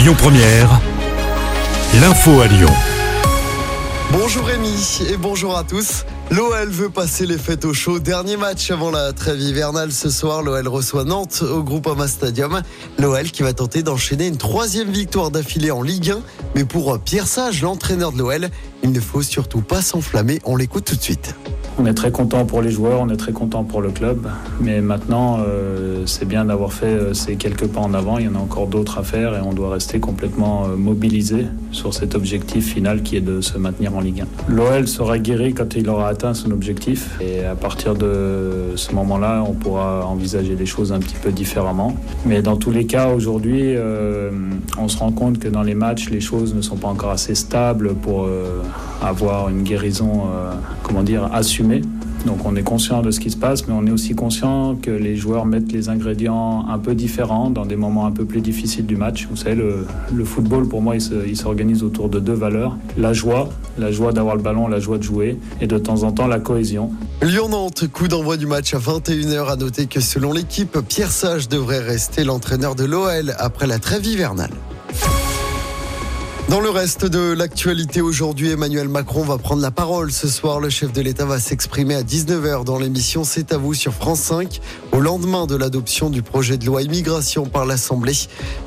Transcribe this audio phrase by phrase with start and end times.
[0.00, 0.80] Lyon Première,
[2.00, 2.70] l'info à Lyon.
[4.12, 6.06] Bonjour Rémi et bonjour à tous.
[6.30, 7.98] L'OL veut passer les fêtes au chaud.
[7.98, 10.42] Dernier match avant la trêve hivernale ce soir.
[10.42, 12.62] L'OL reçoit Nantes au Groupama Stadium.
[12.98, 16.20] L'OL qui va tenter d'enchaîner une troisième victoire d'affilée en Ligue 1.
[16.54, 18.48] Mais pour Pierre Sage, l'entraîneur de l'OL,
[18.82, 20.40] il ne faut surtout pas s'enflammer.
[20.44, 21.34] On l'écoute tout de suite.
[21.78, 24.28] On est très content pour les joueurs, on est très content pour le club.
[24.60, 28.18] Mais maintenant, euh, c'est bien d'avoir fait euh, ces quelques pas en avant.
[28.18, 31.46] Il y en a encore d'autres à faire et on doit rester complètement euh, mobilisé
[31.70, 34.52] sur cet objectif final qui est de se maintenir en Ligue 1.
[34.52, 37.18] L'OL sera guéri quand il aura atteint son objectif.
[37.20, 41.94] Et à partir de ce moment-là, on pourra envisager les choses un petit peu différemment.
[42.26, 43.74] Mais dans tous les cas, aujourd'hui,
[44.78, 47.34] on se rend compte que dans les matchs, les choses ne sont pas encore assez
[47.34, 48.28] stables pour
[49.02, 50.24] avoir une guérison,
[50.82, 51.28] comment dire,
[52.26, 54.90] donc on est conscient de ce qui se passe, mais on est aussi conscient que
[54.90, 58.86] les joueurs mettent les ingrédients un peu différents dans des moments un peu plus difficiles
[58.86, 59.26] du match.
[59.30, 62.76] Vous savez, le, football, pour moi, il s'organise autour de deux valeurs.
[62.98, 66.12] La joie, la joie d'avoir le ballon, la joie de jouer, et de temps en
[66.12, 66.90] temps la cohésion.
[67.22, 69.50] Lyon-Nantes, coup d'envoi du match à 21h.
[69.50, 74.06] À noter que selon l'équipe, Pierre Sage devrait rester l'entraîneur de l'OL après la trêve
[74.06, 74.50] hivernale.
[76.50, 80.10] Dans le reste de l'actualité aujourd'hui, Emmanuel Macron va prendre la parole.
[80.10, 83.72] Ce soir, le chef de l'État va s'exprimer à 19h dans l'émission C'est à vous
[83.72, 88.16] sur France 5, au lendemain de l'adoption du projet de loi immigration par l'Assemblée.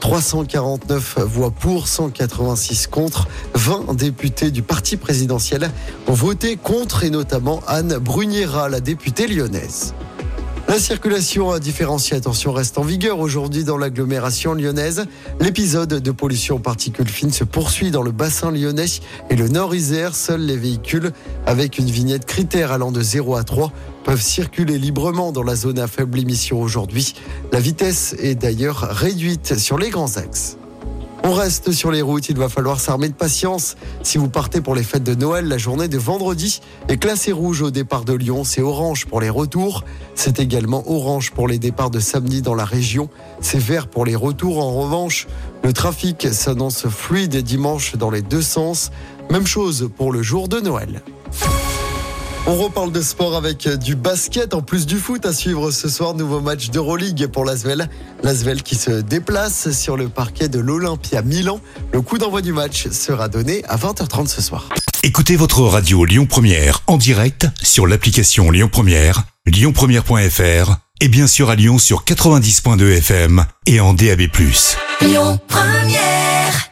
[0.00, 3.28] 349 voix pour, 186 contre.
[3.54, 5.70] 20 députés du parti présidentiel
[6.06, 9.94] ont voté contre et notamment Anne Bruniera, la députée lyonnaise.
[10.70, 15.04] La circulation à différencier attention reste en vigueur aujourd'hui dans l'agglomération lyonnaise.
[15.40, 18.84] L'épisode de pollution particules fines se poursuit dans le bassin lyonnais
[19.30, 20.14] et le Nord-Isère.
[20.14, 21.10] Seuls les véhicules
[21.44, 23.72] avec une vignette critère allant de 0 à 3
[24.04, 27.14] peuvent circuler librement dans la zone à faible émission aujourd'hui.
[27.50, 30.56] La vitesse est d'ailleurs réduite sur les grands axes.
[31.22, 33.76] On reste sur les routes, il va falloir s'armer de patience.
[34.02, 37.60] Si vous partez pour les fêtes de Noël, la journée de vendredi est classée rouge
[37.60, 39.84] au départ de Lyon, c'est orange pour les retours.
[40.14, 43.10] C'est également orange pour les départs de samedi dans la région.
[43.40, 44.58] C'est vert pour les retours.
[44.58, 45.28] En revanche,
[45.62, 48.90] le trafic s'annonce fluide dimanche dans les deux sens.
[49.30, 51.02] Même chose pour le jour de Noël.
[52.46, 56.14] On reparle de sport avec du basket en plus du foot à suivre ce soir.
[56.14, 57.88] Nouveau match d'Euroleague pour l'Asvel.
[58.22, 61.60] L'Asvel qui se déplace sur le parquet de l'Olympia Milan.
[61.92, 64.68] Le coup d'envoi du match sera donné à 20h30 ce soir.
[65.02, 71.50] Écoutez votre radio Lyon Première en direct sur l'application Lyon Première, lyonpremière.fr et bien sûr
[71.50, 74.22] à Lyon sur 90.2 FM et en DAB+.
[75.02, 76.69] Lyon Première